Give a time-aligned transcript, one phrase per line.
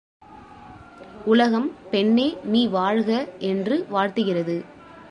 [1.25, 3.27] உலகம் பெண்ணே நீ வாழ்க
[3.39, 4.65] என்று வாழ்த்துகிறது.